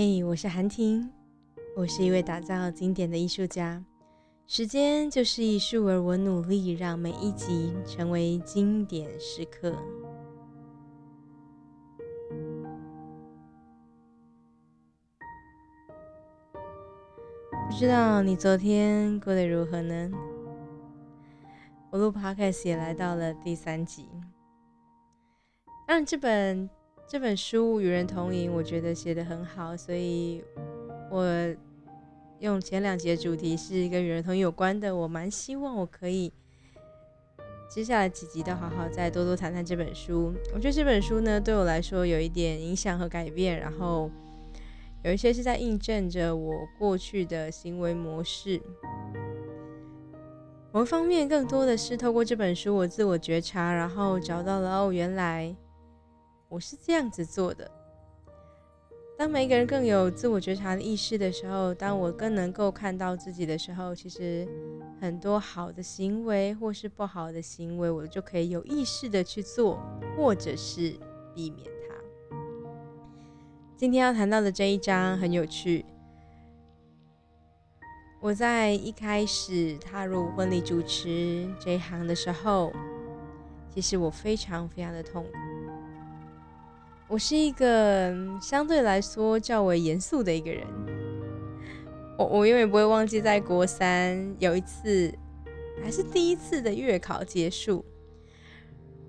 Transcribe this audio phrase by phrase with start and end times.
[0.00, 1.10] 嘿，我是韩婷，
[1.74, 3.84] 我是一位打造经典的艺术家。
[4.46, 9.74] 时间就是艺术，而我努力让每一集成为经典时刻。
[17.68, 20.12] 不知道你昨天过得如何呢？
[21.90, 24.08] 我录 Podcast 也来到了第三集。
[25.88, 26.70] 让，这本。
[27.10, 30.44] 这本书与人同饮，我觉得写的很好，所以
[31.10, 31.26] 我
[32.40, 34.94] 用前两节主题是跟与人同饮有关的。
[34.94, 36.30] 我蛮希望我可以
[37.70, 40.34] 接下来几集都好好再多多谈谈这本书。
[40.52, 44.10] 我觉得这本书呢，对我来说有一点影响和改变，然后
[45.02, 48.60] 有一些是在印证着我过去的行为模式。
[50.72, 55.56] 某一方面，更多的是透过这本书，我自我觉察，然后找到了哦，原来。
[56.48, 57.70] 我是这样子做的。
[59.18, 64.48] 当每一个人更有自我觉察的意识的时候，当我更能够看到自己的时候，其实
[65.00, 69.78] 很多好的行为或是不好的行为，我就可以有意识的去做，
[70.16, 70.94] 或者是
[71.34, 71.94] 避免它。
[73.76, 75.84] 今天要谈到的这一章很有趣。
[78.20, 82.72] 我在一开始踏入婚礼主持这一行的时候，
[83.68, 85.57] 其实我非常非常的痛苦。
[87.08, 90.66] 我是一个相对来说较为严肃的一个人，
[92.18, 95.10] 我我永远不会忘记，在国三有一次，
[95.82, 97.82] 还是第一次的月考结束，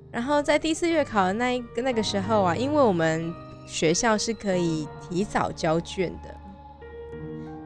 [0.09, 3.33] 然后在第一次月考的那一个那个时候啊，因为我们
[3.67, 6.33] 学校是可以提早交卷的，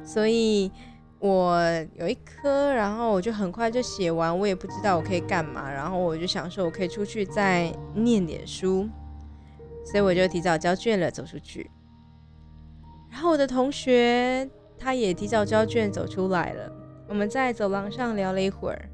[0.03, 0.71] 所以
[1.19, 1.61] 我
[1.93, 8.89] 有一科，然后我就很快就写完，我也不知道我可以干嘛，然后我就想说，我可以出去再念点书。
[9.83, 11.69] 所以我就提早交卷了，走出去。
[13.11, 16.71] 然后我的同学他也提早交卷走出来了。
[17.07, 18.89] 我们在走廊上聊了一会儿。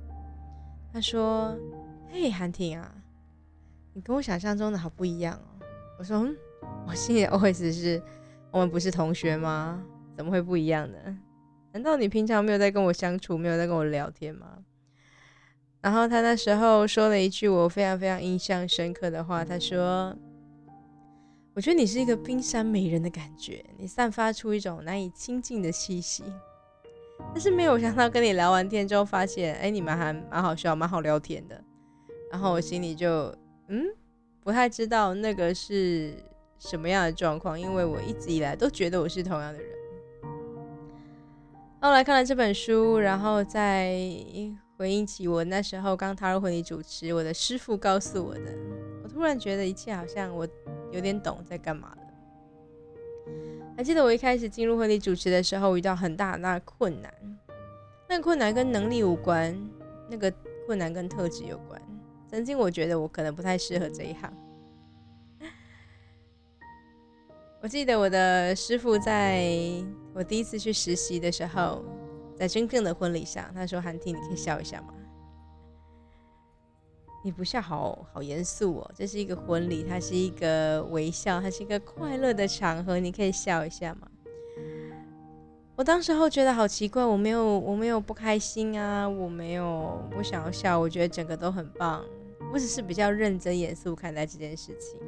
[0.91, 1.57] 他说
[2.11, 2.91] ：“嘿，韩婷啊，
[3.93, 5.65] 你跟我想象中的好不一样哦。”
[5.97, 6.35] 我说：“嗯，
[6.87, 8.01] 我心里 OS 是：
[8.51, 9.81] 我们不是同学吗？
[10.17, 10.97] 怎么会不一样呢？
[11.71, 14.57] 难道你平常没有在跟我相处，没有在跟我聊天吗？”
[15.81, 20.13] 然后他那时候说了一句我非常非常印象深刻的话，他说。
[21.59, 26.23] 我觉得你是一个冰山美人的感觉，你散发出一种难以亲近的气息。
[27.33, 31.61] 但是没有想到跟你聊完天之后，发现哎，你们还蛮好笑，蛮好聊天的。
[32.31, 33.35] 然后我心里就
[33.67, 33.85] 嗯，
[34.39, 36.13] 不太知道那个是
[36.59, 39.69] 什么样的状况，因为我一直以来都觉得我是同样的人。
[41.81, 43.99] 后来看了这本书，然后再
[44.77, 48.55] 回应起我那时候刚踏入婚礼主持，我的师傅告诉我的，
[49.03, 50.47] 我突然觉得一切好像我。
[50.91, 51.97] 有点懂在干嘛了。
[53.77, 57.13] 还记得我一开始进入婚礼主持的时候，遇到很大很大的困难。
[58.07, 59.55] 那个困难跟能力无关，
[60.09, 60.33] 那个
[60.65, 61.81] 困难跟特质有关。
[62.27, 64.33] 曾经我觉得我可能不太适合这一行。
[67.61, 69.53] 我记得我的师傅在
[70.13, 71.83] 我第一次去实习的时候，
[72.35, 74.93] 在真正的婚礼上，他说：“韩婷，你可以笑一下吗？”
[77.21, 78.91] 你不笑，好好严肃哦。
[78.95, 84.07] 这是一个婚礼，它是一个微笑，它是一个快乐的场合，你可以笑一下吗？
[85.75, 92.03] 我当时候觉得好奇怪，我没有，我没有不开心啊，我没有不想要笑，我觉得整个都很棒。
[92.51, 94.99] 我只是比较认真严肃看待这件事情。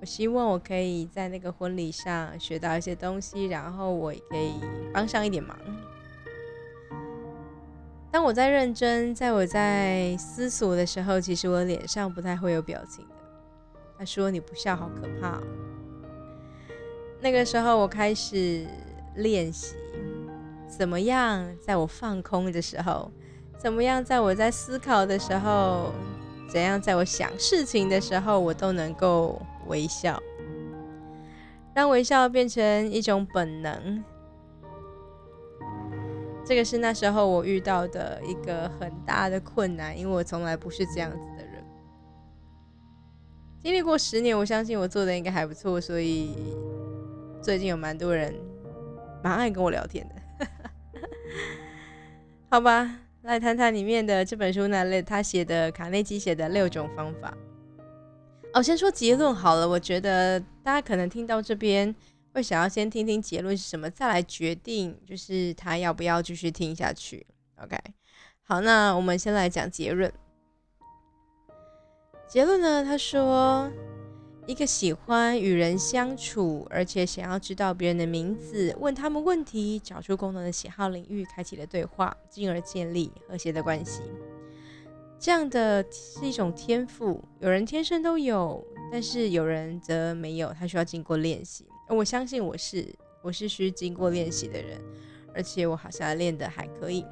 [0.00, 4.54] 我希望我可以在那个婚礼上学到一些东西，然后我也可以
[4.92, 5.56] 帮上一点忙。
[8.10, 13.14] 当我在认真，在我在思索的时候，其实我脸上不太会有表情的。
[13.98, 15.40] 他说：“你不笑好可怕。”
[17.20, 18.66] 那个时候，我开始
[19.16, 19.74] 练习
[20.68, 23.10] 怎么样，在我放空的时候，
[23.58, 25.92] 怎么样，在我在思考的时候，
[26.48, 30.22] 怎样，在我想事情的时候，我都能够微笑，
[31.74, 34.02] 让微笑变成一种本能。
[36.46, 41.64] 这个是那时候我遇到的一个很大的困难，因为我从来不是这样子的人。
[43.60, 46.36] 经历过十年，我相信我做的应该还不错，所以
[47.42, 48.32] 最近有蛮多人
[49.24, 50.14] 蛮爱跟我聊天的。
[52.48, 57.36] 好吧，来谈谈里面的这本书那类他写的卡内基写的六种方法。
[58.54, 61.92] 哦，先说结论好了，我觉得大家可能听到这边。
[62.36, 67.26] 会想要先听听结论是什么，再来决定就是他要不要继续听下去。
[67.62, 67.74] OK，
[68.42, 70.12] 好，那我们先来讲结论。
[72.28, 72.84] 结论呢？
[72.84, 73.72] 他说，
[74.46, 84.02] 一个喜欢与人相处，而且想要知道别人的名字，问他们问题，找出共同的喜好领域，开启了对话，进而建立和谐的关系。
[85.18, 88.62] 这样的是一种天赋，有人天生都有，
[88.92, 91.64] 但是有人则没有，他需要经过练习。
[91.94, 92.86] 我相信我是，
[93.22, 94.80] 我是需经过练习的人，
[95.34, 97.04] 而且我好像练得还可以。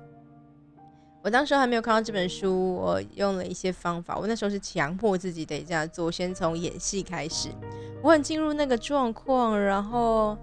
[1.22, 4.18] 我当时还没有看到这本书，我用了一些方法。
[4.18, 7.48] 我那时候是强迫自己得这样做，先从演戏开始。
[8.02, 10.36] 我很进入那个状况，然后，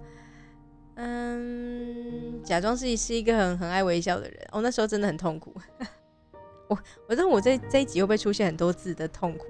[0.96, 4.48] 嗯，假装自己是一个很很爱微笑的人。
[4.50, 5.54] 我那时候真的很痛苦。
[6.66, 9.46] 我我知道我这这一集会不会出现很多字的痛苦。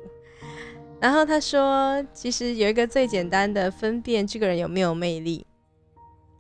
[1.03, 5.45] 然后他说，其实有一个最简单的分辨这个人有没有魅力。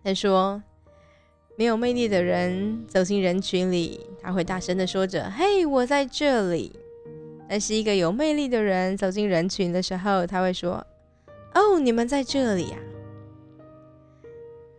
[0.02, 0.62] 他说。
[1.54, 6.72] 没有魅力的人走进人群里，他会大声的说着：“嘿，我在这里。”
[7.46, 10.84] 但是一个有魅力的人走进人群的时候，他会说
[11.54, 12.78] ：“哦，你们在这里呀。”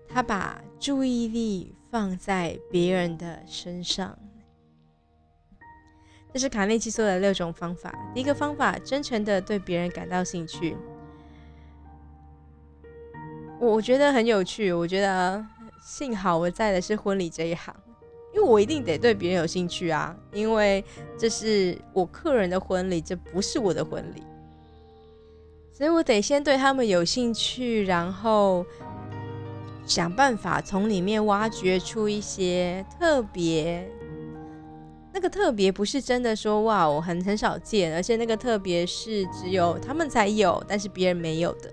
[0.09, 4.17] 他把注意力放在别人的身上。
[6.33, 7.93] 这是卡内基说的六种方法。
[8.13, 10.75] 第一个方法，真诚的对别人感到兴趣。
[13.59, 14.73] 我觉得很有趣。
[14.73, 15.45] 我觉得。
[15.85, 17.75] 幸好我在的是婚礼这一行，
[18.33, 20.81] 因为我一定得对别人有兴趣啊，因为
[21.19, 24.23] 这是我客人的婚礼，这不是我的婚礼，
[25.73, 28.65] 所以我得先对他们有兴趣，然后
[29.85, 33.85] 想办法从里面挖掘出一些特别。
[35.13, 41.71] 那个特别不是真的说哇，我很很少见，而且那个特别是只有他们才有，但是别人没有的。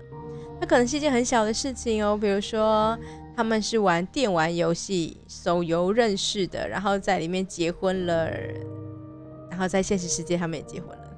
[0.59, 2.97] 它可能是一件很小的事情哦，比如说。
[3.33, 8.29] 他们是玩电玩游戏、手游认识的，然后在里面结婚了，
[9.49, 11.17] 然后在现实世界他们也结婚了，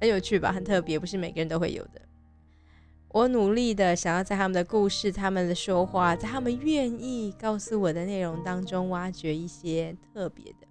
[0.00, 0.50] 很有趣吧？
[0.50, 2.00] 很特别，不是每个人都会有的。
[3.08, 10.63] 我努力的想要在他们的故事、他们的说话，在他们愿意告诉我的内容当中挖掘一些特别的。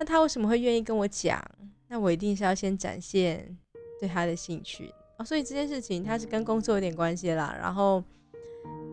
[0.00, 1.40] 那他为什么会愿意跟我讲？
[1.86, 3.56] 那我一定是要先展现
[4.00, 5.24] 对他的兴趣哦。
[5.24, 8.02] 所以这件事情他是跟工作有点关系啦，然后。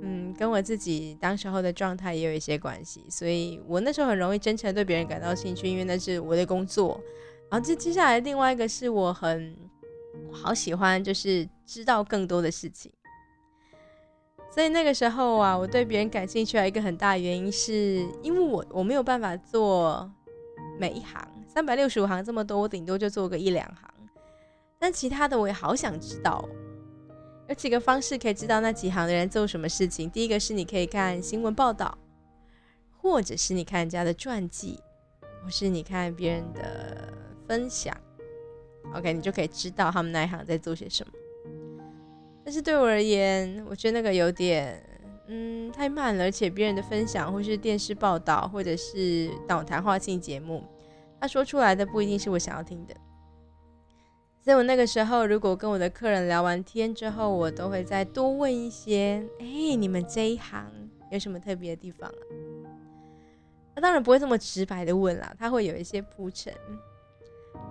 [0.04, 7.01] 嗯，跟我自己当时候的状态也有一些关系，所以我那时候很容易真诚对别人感到兴趣，因为那是我的工作。
[7.50, 9.57] 然后接接下来另外一个是我很
[10.31, 12.92] 好喜欢，就是知道更多的事情。
[14.51, 20.10] 所以那个时候啊，我对别人感兴趣的一个很大原因，是因为我我没有办法做
[20.77, 23.94] 每一行三百六十五行这么多，我顶多就做个一两行，
[24.77, 26.47] 但其他的我也好想知道。
[27.47, 30.09] 有几个方式可以知道那几行的人做什么事情。
[30.09, 31.97] 第一个是你可以看新闻报道，
[32.97, 34.79] 或者是你看人家的传记，
[35.44, 37.13] 或是你看别人的
[37.47, 37.95] 分享。
[38.94, 41.13] OK，你就可以知道他们那一行在做些什么。
[42.44, 44.81] 但是对我而言，我觉得那个有点，
[45.27, 46.24] 嗯，太慢了。
[46.24, 50.63] 而且别人的分享，或是电视报道，或者是那种谈话性节目，
[51.19, 52.95] 他说出来的不一定是我想要听的。
[54.41, 60.71] 所以我那个时候，如果跟我的客人聊完天之后，我都会再多问一些：哎，你们这一行
[61.12, 62.24] 有什么特别的地方啊？
[63.75, 66.53] 那当然不会这么直白的问啦，他会有一些铺陈。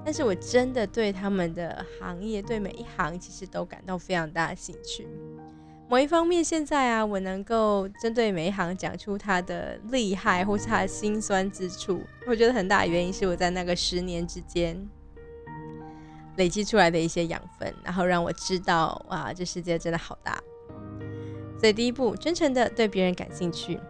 [0.04, 5.08] 但是我真的对他们的行业，对每一行其实都感到非常大的兴趣。
[5.88, 14.88] 某一方面，现在啊，我能够针对每一行讲出他的厉害或是他的辛酸之处，我觉得很大的原因是我在那个十年之间。
[16.36, 20.38] 累积出来的一些养分，然后让我知道，哇，这世界真的好大。
[21.58, 23.80] 所以第一步，真诚的对别人感兴趣。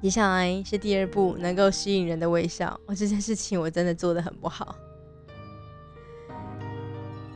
[0.00, 2.68] 接下来是第二步，能够吸引人的微笑。
[2.86, 4.74] 哦，这件事情我真的做的很不好。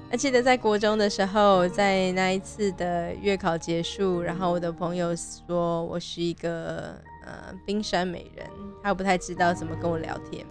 [0.08, 6.94] 还记得在国中的时候，在那一次的月考结束，然后我的朋友说我是一个
[7.24, 8.46] 呃冰山美人，
[8.82, 10.46] 他不太知道怎么跟我聊天。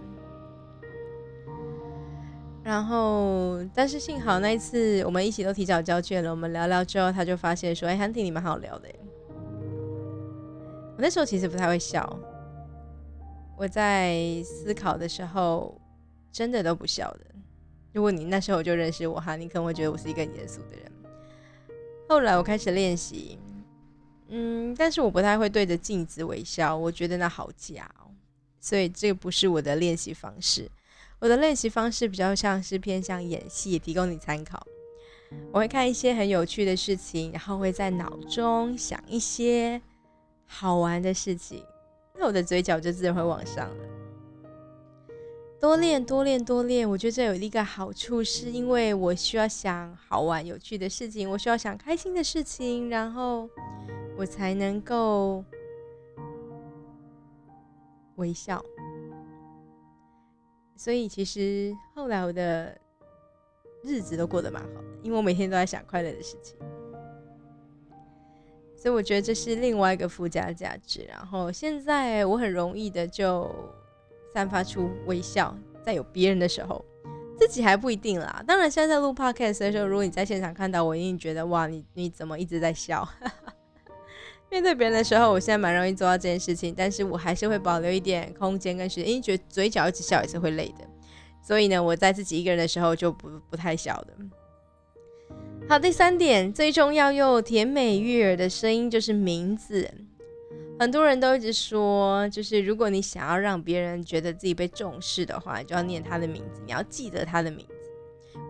[2.62, 6.30] 然后，但是幸好那一次我们一起都提早交卷了。
[6.30, 8.88] 我们聊聊之后，他就发现说：“哎，Hunting，你蛮好聊的。”
[10.96, 12.18] 我那时候其实不太会笑，
[13.56, 15.80] 我在思考的时候
[16.32, 17.20] 真的都不笑的。
[17.96, 20.92] 如果你那时候就认识我哈，你可能会觉得我是一个很严肃的人。
[22.06, 23.38] 后来我开始练习，
[24.28, 28.12] 嗯，但是我不太会对着镜子微笑，我觉得那好假哦，
[28.60, 30.70] 所以这个不是我的练习方式。
[31.20, 34.62] 我的练习方式比较像是偏向演戏，提供你参考。
[35.50, 39.80] 我会看一些很有趣的事情，然后会在脑中想一些
[40.44, 41.64] 好玩的事情，
[42.14, 43.84] 那我的嘴角就自然会往上了。
[45.58, 46.88] 多练，多练，多练。
[46.88, 53.48] 我觉得这有一个好处，是因为我需要想好玩、有趣的事情，我需要想开心的事情，然后
[54.18, 55.42] 我才能够
[58.16, 58.62] 微笑。
[60.76, 62.78] 所以其实后来我的
[63.82, 66.56] 日子都过得蛮好的，因为我每天都在想快乐的事情。
[68.76, 71.02] 所以我觉得这是另外一个附加价值。
[71.08, 73.50] 然后现在我很容易的就。
[74.36, 76.84] 散发出微笑，在有别人的时候，
[77.38, 78.44] 自己还不一定啦。
[78.46, 83.08] 当然，现在在录 podcast 的时候，如果你在现场看到我，一定觉得哇，你你怎么一直在笑？
[84.50, 90.86] 面对别人的时候，我现在蛮容易做到这件事情，但是我还是会保留一点空间跟时间，因为觉得嘴角一直笑也是会累的。
[91.42, 94.14] 所以呢，我在自己一个人的时候就不不太笑的。
[95.66, 99.90] 好，第三点，最重要又甜美悦耳的声音就是名字。
[100.78, 107.74] 很多人都一直说，就是如果你想要让别人觉得自己被重视的话，你就要念他的名字，你要记得他的名字。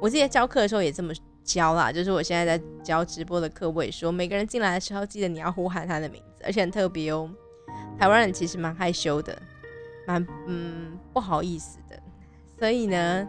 [0.00, 1.12] 我之前教课的时候也这么
[1.44, 7.30] 教啦，就是我现在在教直播的课，我也说每个人进来的时候，记得你要呼喊他的名字，而且很特别哦。
[7.96, 9.40] 台湾人其实蛮害羞的，
[10.06, 11.96] 蛮嗯不好意思的，
[12.58, 13.26] 所以呢，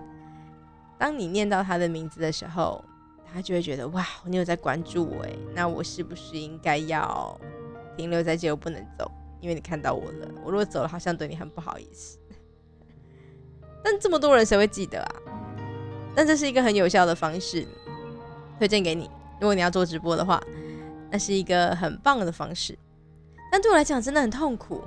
[0.97, 2.83] 当你念到他的名字的时候，
[3.31, 7.39] 他就会觉得哇，你有在关注我哎，那我是不是应该要？
[7.97, 9.11] 停留在这又不能走，
[9.41, 10.27] 因为你看到我了。
[10.45, 12.17] 我如果走了，好像对你很不好意思。
[13.83, 15.11] 但这么多人谁会记得啊？
[16.15, 17.65] 但这是一个很有效的方式，
[18.59, 19.09] 推荐给你。
[19.39, 20.41] 如果你要做直播的话，
[21.09, 22.77] 那是一个很棒的方式。
[23.51, 24.83] 但对我来讲真的很痛苦。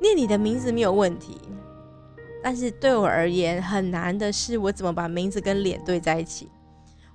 [0.00, 1.38] 念你的名字没有问题，
[2.42, 6.48] 但是对我而言很难的是，我怎么把名字跟脸对在一起？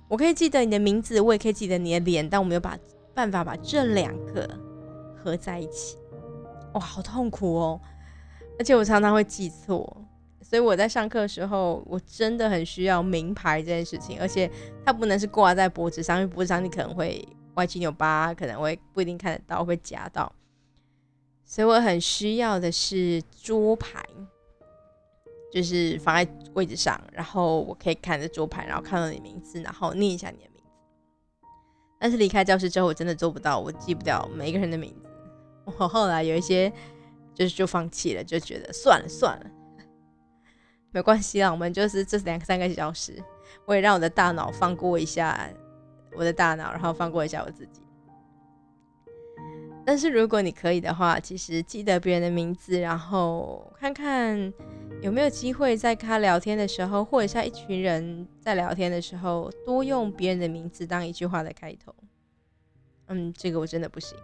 [0.06, 2.78] 我可以记得你的名字，我也可以记得你的脸，但我没有把
[3.12, 4.48] 办法把这两个。
[5.16, 5.96] 合在一起，
[6.74, 7.80] 哇，好痛苦哦！
[8.58, 9.84] 而且我常常会记错，
[10.40, 14.18] 所以我在上课的时候，我真的很需要名牌这件事情。
[14.20, 14.50] 而且
[14.84, 20.32] 它不能是挂在脖子上，因为脖子上你可能会歪七扭八，可能会不一定看得到，会夹到。
[21.44, 24.02] 所以我很需要的是桌牌，
[25.52, 30.55] 就是放在位置上，然后我可以看着桌牌，然后看到你名字，然后念一下你的名。
[31.98, 35.08] 但是离开教室之后，我真的做不到，我记不掉每一个人的名字。
[35.78, 36.72] 我后来有一些
[37.34, 39.46] 就是就放弃了，就觉得算了算了，
[40.92, 41.50] 没关系啦。
[41.50, 43.22] 我们就是这两三个小时，
[43.64, 45.48] 我也让我的大脑放过一下
[46.14, 47.80] 我的大脑，然后放过一下我自己。
[49.84, 54.52] 但是如果你可以的话，其实记得别人的名字，然后看看
[55.02, 61.94] 有没有机会在他聊天的时候，或者像一群人在聊天的时候，多用别人的名字当一句话的开头。
[63.06, 64.18] 嗯，这个我真的不行。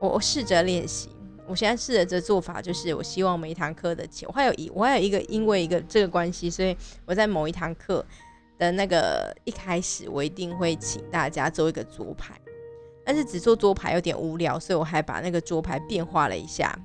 [0.00, 1.10] 我我试着练习，
[1.46, 8.04] 我现在试着这做法，就是我希望每一堂课的前，我还有一我还有一个因为一个这个关系，所以我在某一堂课
[8.58, 12.34] 的那个一开始，我一定会请大家做一个桌牌，
[13.04, 16.76] 但是只做桌牌有点无聊，所以我还把那个桌牌变化了一下，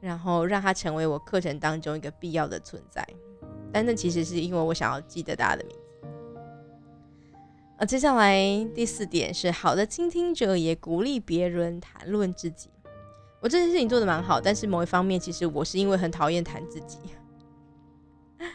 [0.00, 3.06] 然后让它成为我课程当中一个必要的存在。
[3.72, 5.82] 但那其实是因为我想要记得大家的名字。
[7.78, 8.36] 呃，接下来
[8.74, 12.70] 第四点是好的倾听者也鼓励别人谈论自己。
[13.40, 16.98] 我这件事情做的蛮好，但是某一方面，其实我是因为很讨厌谈自己。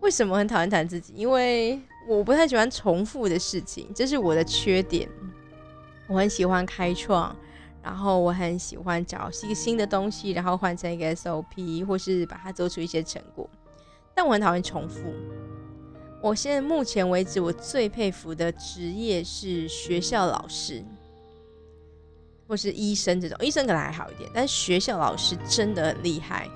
[0.00, 1.12] 为什么很讨厌谈自己？
[1.14, 5.08] 因为我不太喜欢重复的事情，这是我的缺点。
[6.08, 7.36] 我很喜欢开创，
[7.82, 13.48] 然后我很喜欢找一个新的东西，然后换成一个 SOP，或是把它做出一些成果。
[14.14, 15.00] 但我很讨厌重复。
[16.22, 20.84] 我现在目前为止，我最佩服的职业是学校老师，
[22.46, 23.38] 或是医生这种。
[23.40, 26.46] 医生可能还好一点，但是学校老师真的很厉害，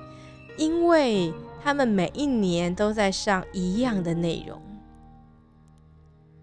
[0.57, 4.61] 因为他们每一年都在上一样的内容。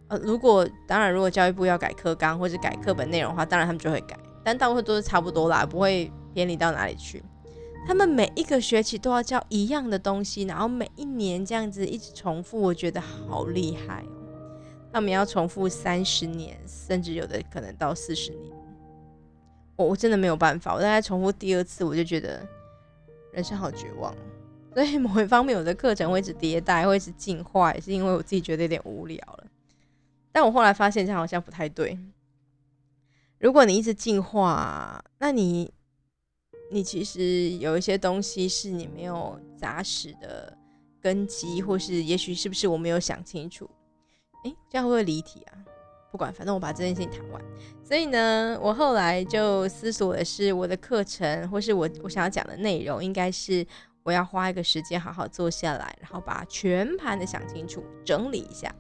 [0.09, 7.23] 呃，如果当然，如果教育部要改课纲或者改课本内容的话，当然他们就会改，但大部分都是差不多啦，不会偏离到哪里去。
[7.87, 14.23] 他们每一个学期都要教一样的东西，然后每一年这样子一直重复，我觉得好厉害哦。
[14.93, 18.53] 他们要重复三十年，甚至有的可能到四十年。
[19.75, 22.47] 我我真的没有办法，我大概重复第二次，我就觉得
[23.33, 24.15] 人生好绝望。
[24.75, 29.45] 所以某一方面，我的课程会一直迭代，会一直进化，也是因为我自己觉得有点无聊了。
[30.31, 31.99] 但我后来发现这样好像不太对。
[33.43, 35.71] 如果你一直进化，那你。
[36.75, 40.57] 你其实有一些东西是你没有扎实的
[41.03, 43.69] 根基，或是也许是不是我没有想清楚？
[44.45, 45.53] 诶，这样会不会离题啊？
[46.11, 47.43] 不管，反正我把这件事情谈完。
[47.85, 53.67] 所以呢，我后来就思索的是，我的课程或是我我想要讲的内容，应该是
[54.03, 58.75] 我要花一个时间好好坐下来，然后把全盘的想清楚，整理一下。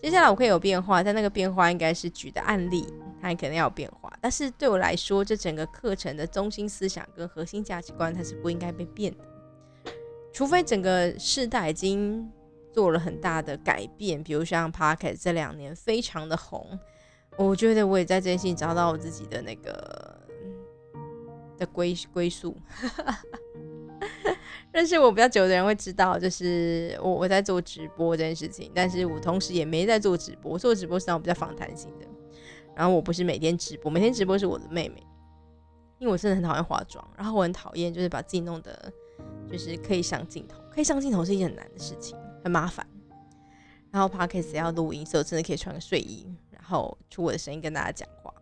[0.00, 2.86] 接下来我可以有变化，但那个变化应该是举的案例，
[3.20, 4.12] 它可能要有变化。
[4.20, 9.24] 但是对我来说，这整个课程的中心思想跟核心价值观，它是不应该被变的。
[10.32, 12.30] 除非整个世代已经
[12.72, 16.78] 做了很大的改变，比如像 Pocket 这两年非常的红，
[17.36, 20.16] 我觉得我也在这件事情找到我自己的那个
[21.58, 22.56] 的归归宿。
[24.72, 32.06] 认识我比较久的人会知道，就是我我在做直播这件事情，但是我同时也没在做直播，做直播是那种比较访谈型的。
[32.74, 35.02] 然后我不是每天直播，每天直播是我的妹妹，
[35.98, 38.92] 因为我真的很讨厌化妆，然后我很讨厌就是把自己弄得
[39.50, 42.86] 就是可以上镜头，可以上镜头是一件很难的事情，很麻烦。
[43.90, 48.32] 然后 podcast 要录音，所以我真的可以穿个睡衣，然后出我的声音跟大家讲话，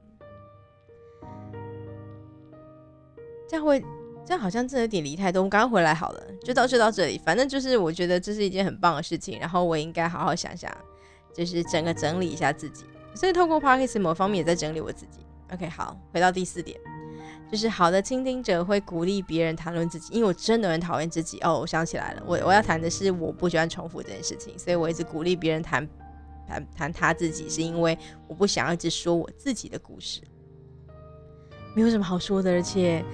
[3.49, 3.85] 这样会。
[4.27, 5.41] 这样好像真的有点离太多。
[5.41, 7.17] 我们刚刚回来好了，就到就到这里。
[7.17, 10.71] 反正就是我觉得这是一件很棒的事情，然后我应该好好想想，
[11.33, 12.85] 就是整个整理一下自己。
[13.19, 15.27] 所以透过 Parkis 某方面也在整理我自己。
[15.53, 16.79] OK，好，回到第四点，
[17.51, 21.41] 就是好的倾听者会鼓励别人谈论自己，因为我真的很讨厌自己。
[21.41, 25.89] 哦，我想起来了，我我要谈的是我不喜欢重复这件事情，所以我一直鼓励别人谈
[26.47, 27.99] 谈谈他自己，是因为
[28.29, 30.21] 我不想要一直说我自己的故事，
[31.75, 33.05] 没有什么好说的，而且。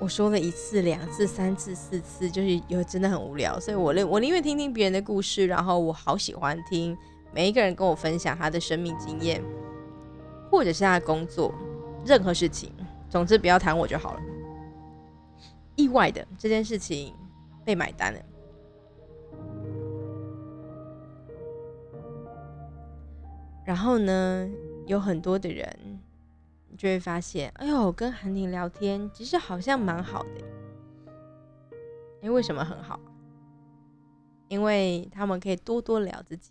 [0.00, 6.98] 我说了一次、两次、三次、四次，就是有真的很无聊，所以我宁我宁愿听听别人的故事，然后我好喜欢听
[7.34, 9.42] 每一个人跟我分享他的生命经验，
[10.50, 11.54] 或者是他的工作，
[12.04, 12.72] 任何事情，
[13.08, 14.20] 总之不要谈我就好了。
[15.76, 17.14] 意外的这件事情
[17.64, 18.20] 被买单了，
[23.64, 24.48] 然后呢，
[24.86, 25.98] 有很多的人。
[26.74, 30.40] 就会发现，哎呦，跟韩婷聊天其实好像蛮好的。
[32.22, 32.98] 哎，为什么很好？
[34.48, 36.50] 因为他们可以多多聊自己。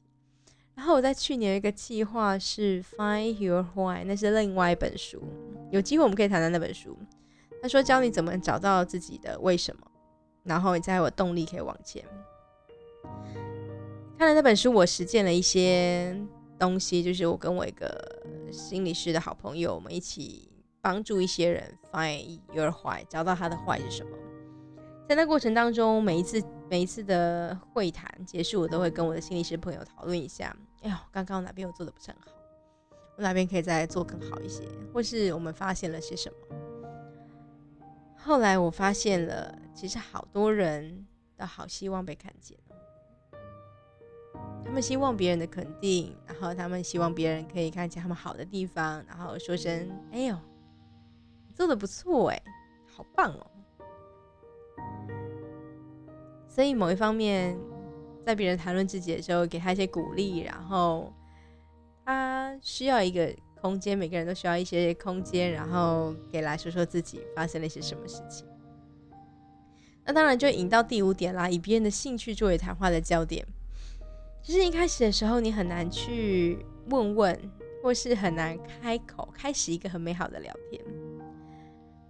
[0.76, 5.22] 然后我在去年有一个计划是 Find Your Why，那是另外一本书，
[5.72, 6.98] 有机会我们可以谈谈那本书。
[7.62, 9.82] 他说教你怎么找到自己的为什么，
[10.44, 12.04] 然后你才有动力可以往前。
[14.18, 16.20] 看了那本书，我实践了一些。
[16.62, 20.48] 东西就是我跟我一个心理师的好朋友，我们一起
[20.80, 24.12] 帮助一些人 find your why，找到他的坏是什么。
[25.10, 26.40] 在那过程当中，每一次
[26.72, 30.56] 每一次的会谈结束，我都会跟我的心理师朋友讨论一下。
[30.84, 32.32] 哎呦，刚刚哪边我做的不是很好，
[33.18, 36.38] 我哪边可以再做更好一些，或是我们发现了些什么。
[38.16, 41.06] 后来我发现了，其实好多人
[41.36, 42.58] 都好希望被看见。
[44.64, 50.38] 他们希望别人的肯定，然后他们希望别人可以看见他们好的地方，然后说声“哎呦，
[51.54, 52.42] 做的不错哎，
[52.88, 53.46] 好棒哦”。
[56.54, 57.58] 所以某一方面，
[58.26, 61.14] 在别人谈论自己的时候，给他一些鼓励，然后
[62.06, 68.46] 他需要一个空间，每个人都需要一些空间，然后给来说说自己发生了一些什么事情。
[70.04, 73.48] 那当然就引到第五点啦，以别人的兴趣作为谈话的焦点。
[74.44, 77.40] 其实一开始的时候，你很难去问问，
[77.82, 80.84] 或是很难开口开始一个很美好的聊天。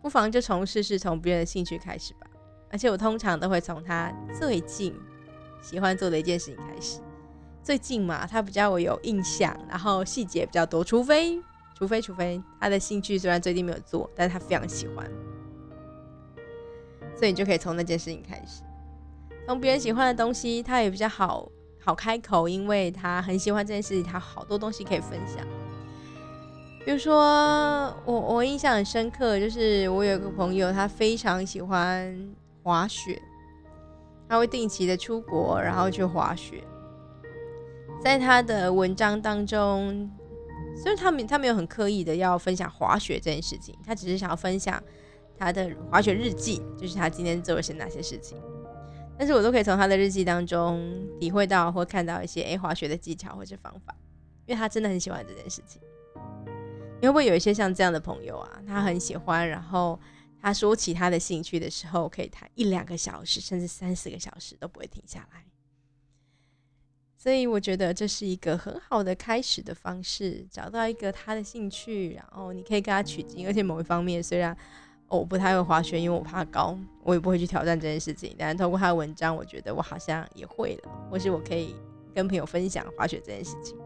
[0.01, 2.25] 不妨就从试试从别人的兴趣开始吧。
[2.71, 4.95] 而且我通常都会从他最近
[5.61, 6.99] 喜欢做的一件事情开始。
[7.63, 10.83] 最近嘛，他比较我有印象，然后细节比较多。
[10.83, 11.41] 除非，
[11.75, 15.09] 除非，除非他的兴趣虽然最近没有做，但是他非常喜欢，
[17.15, 18.63] 所以你就可以从那件事情开始，
[19.45, 21.47] 从别人喜欢的东西，他也比较好。
[21.83, 25.43] 好开口，因为他很喜欢这件事情，他好多东西可以分享。
[26.85, 32.15] 比如说，我我印象很深刻，就是我有个朋友，他非常喜欢
[32.63, 33.21] 滑雪，
[34.27, 36.63] 他会定期的出国，然后去滑雪。
[38.03, 40.09] 在他的文章当中，
[40.75, 44.81] 虽然他没他没有很刻意的要分享滑雪这件事情，他只是想要分享
[45.37, 48.37] 他的滑雪日记，就是他今天做了些哪些事情。
[49.17, 53.95] 但是我都可以从他的日记当中体会到或看到一些诶滑雪的技巧或者方法，
[54.47, 55.79] 因为他真的很喜欢这件事情。
[56.99, 58.49] 你会不会有一些像这样的朋友啊？
[58.65, 59.99] 他很喜欢，然后
[60.41, 65.45] 他说起他的兴趣的时候，可以谈一两个小时，甚至三四个小时都不会停下来。
[67.17, 73.45] 所以我觉得这是一个很好的开始的方式，找到一个他的兴趣，然后你可以跟他取经。
[73.45, 74.57] 而且某一方面虽然。
[75.11, 76.73] 我不太会滑雪，因为我怕高，
[77.03, 78.33] 我也不会去挑战这件事情。
[78.39, 81.75] 但是通过他的文章，我觉得我好像也会了，或是我可以
[82.15, 83.77] 跟朋友分享滑雪这件事情。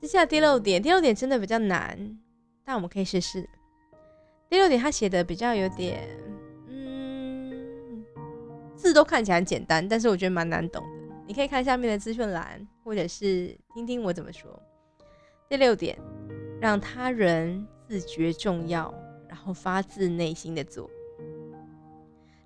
[0.00, 2.18] 接下来第六点，第六点真的比较难，
[2.64, 3.48] 但我们可以试试。
[4.50, 6.08] 第六点他写的比较有点，
[6.68, 8.04] 嗯，
[8.74, 10.88] 字都看起来很简单，但是我觉得蛮难懂的。
[11.26, 14.62] 你可以看下面的资讯栏，或者是听听我怎么说。
[15.48, 15.98] 第六点，
[16.60, 18.92] 让他人自觉重要，
[19.28, 20.90] 然后发自内心的做。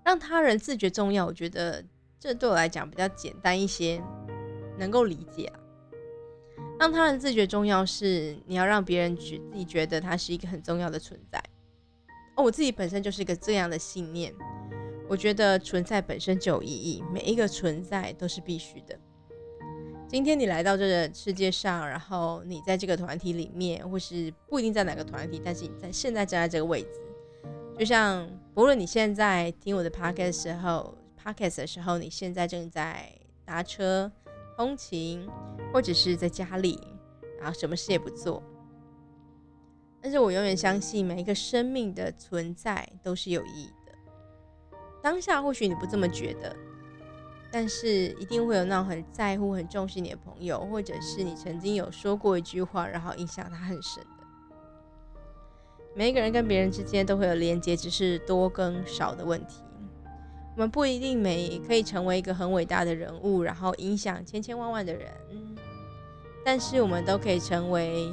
[0.05, 1.85] 让他人自觉重要，我觉得
[2.19, 4.03] 这对我来讲比较简单一些，
[4.77, 5.61] 能够理解啊。
[6.81, 11.41] 让他人自觉重要，是你要让别人觉自己觉得他是一个很重要的存在。
[12.37, 14.33] 哦，我自己本身就是一个这样的信念。
[15.09, 18.99] 我觉得存在本身就有意义，每一个存在都是必须的。
[20.09, 27.01] 今天你来到这个世界上，然后你在这个团体里面，或是不一定在哪个团体，但是你在现在站在这个位置，
[27.79, 33.11] 就像不论你现在听我的 podcast 时候，podcast 的时候，你现在正在
[33.45, 34.11] 搭车
[34.57, 35.27] 通勤，
[35.73, 36.79] 或者是在家里，
[37.39, 38.43] 然后什么事也不做，
[40.03, 43.93] 但是我永远相信每一个生命的存在都是有意义的。
[45.01, 46.57] 当下或许你不这么觉得，
[47.53, 54.09] 但是一定会有那种很在乎、很重视你的朋友，或者是你曾经有说过一句话，然后影响他很深的。
[55.95, 59.63] 每一个人跟别人之间都会有连接，只是多跟少的问题。
[60.55, 65.11] 我们不一定每可以成为一个很伟大的人物，然后影响千千万万的人，
[66.45, 68.11] 但是我们都可以成为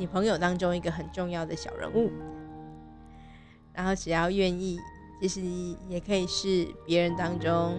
[0.00, 2.10] 你朋友当中一个很重要的小人物。
[3.72, 4.80] 然后只要愿意。
[5.22, 5.42] 其实
[5.86, 7.76] 也可以是别人当中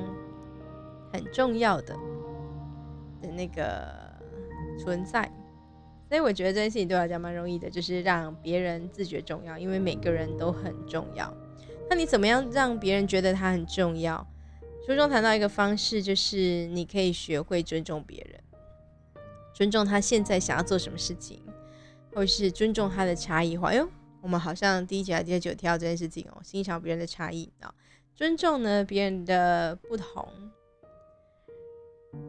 [1.12, 1.96] 很重要的
[3.20, 3.92] 的那个
[4.78, 5.24] 存在，
[6.08, 11.34] 所以我觉得这件事情对我来讲蛮容易的，就是让别人自觉重要，因为每个人都很重要。
[11.90, 14.24] 那你怎么样让别人觉得他很重要？
[14.86, 18.40] 书中谈到一个方式，就是你可以学会尊重别人，
[19.52, 21.41] 尊重他现在想要做什么事情，
[22.14, 23.74] 或是尊重他的差异化。
[23.74, 23.88] 哟。
[24.22, 27.74] 我们好像第一节还第二节提到这件事情哦，欣赏别人的差异啊，
[28.14, 30.28] 尊重呢别人的不同，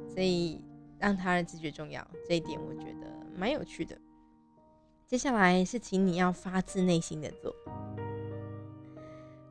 [0.09, 0.59] 所以
[0.99, 3.95] 让他人自觉重要这一点，我觉得蛮有趣的。
[5.07, 7.55] 接下来是请你要发自内心的做。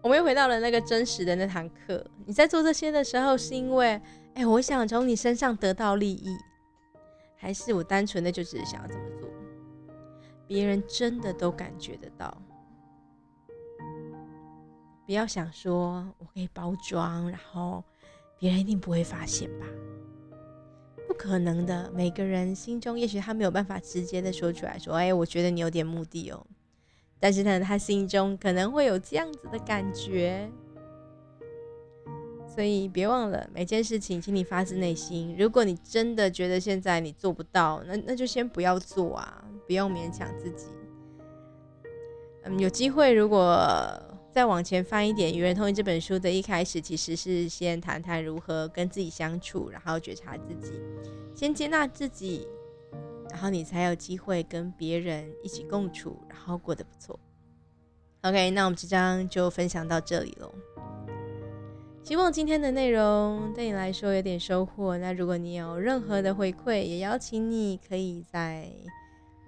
[0.02, 4.02] 我们又回到了那个真实的那堂课，你在做这些的时候，是因为
[4.34, 6.36] 哎，我想从你身上得到利益，
[7.36, 9.21] 还是我单纯的就只是想要这么做？
[10.52, 12.38] 别人真的都感觉得到，
[15.06, 17.82] 不要想说我可以包装，然后
[18.38, 19.66] 别人一定不会发现吧？
[21.08, 21.90] 不可能的。
[21.96, 26.46] 每个人心中，也许他没有办法直接的说出来说：“哎，我觉得你有点目的哦。”
[27.18, 30.52] 但是呢，他心中可能会有这样子的感觉。
[32.46, 35.34] 所以别忘了，每件事情，请你发自内心。
[35.40, 40.66] 如果你真的觉得现在你做不到，那那就先不要做啊，不用勉强自己。
[42.44, 43.98] 嗯，有机会如果
[44.30, 50.74] 再往前翻一点，《与人同行》这本书的一开始，其实是先谈谈如何跟自己相处，然后觉察自己，
[51.34, 52.46] 先接纳自己，
[53.30, 57.18] 然后你才有机会跟别人一起共处，然后过得不错。
[58.24, 60.54] OK，那我们这章就分享到这里喽。
[62.04, 64.98] 希望今天的内容对你来说有点收获。
[64.98, 68.68] 那如果你有任何的回馈，也邀请你可以在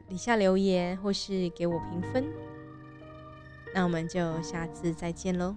[0.08, 2.26] 底下留言，或是给我评分。
[3.74, 5.56] 那我们就下次再见喽。